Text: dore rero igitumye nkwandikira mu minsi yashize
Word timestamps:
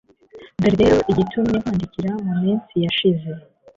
dore 0.59 0.75
rero 0.81 0.97
igitumye 1.11 1.55
nkwandikira 1.61 2.11
mu 2.25 2.33
minsi 2.41 2.73
yashize 2.83 3.29